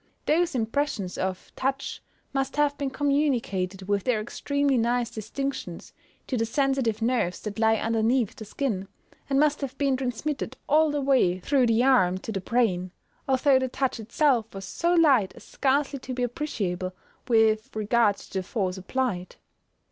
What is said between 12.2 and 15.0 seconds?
the brain, although the touch itself was so